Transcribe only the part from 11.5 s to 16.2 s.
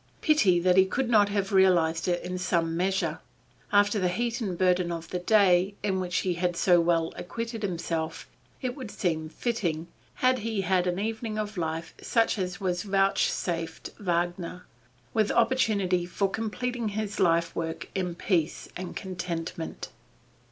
life such as was vouchsafed Wagner, with opportunity